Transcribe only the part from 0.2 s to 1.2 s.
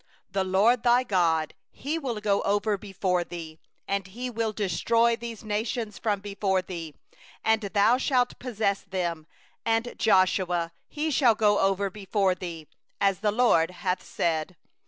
3The LORD thy